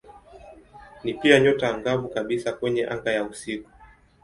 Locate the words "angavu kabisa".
1.69-2.53